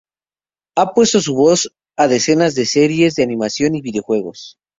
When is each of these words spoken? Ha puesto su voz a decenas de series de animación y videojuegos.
Ha 0.77 0.95
puesto 0.95 1.21
su 1.21 1.35
voz 1.35 1.69
a 1.95 2.07
decenas 2.07 2.55
de 2.55 2.65
series 2.65 3.13
de 3.13 3.21
animación 3.21 3.75
y 3.75 3.81
videojuegos. 3.81 4.57